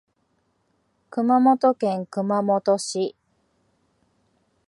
[1.11, 3.15] 熊本県熊本市